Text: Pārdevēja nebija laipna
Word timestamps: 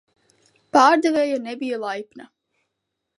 Pārdevēja 0.77 1.37
nebija 1.47 1.77
laipna 1.85 2.29